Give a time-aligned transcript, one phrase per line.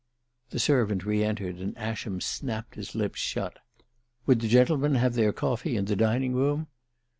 [0.49, 3.59] The servant re entered, and Ascham snapped his lips shut.
[4.25, 6.65] Would the gentlemen have their coffee in the dining room?